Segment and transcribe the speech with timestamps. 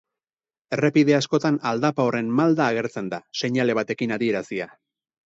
[0.77, 4.69] Errepide askotan aldapa horren malda agertzen da, seinale batekin adierazia.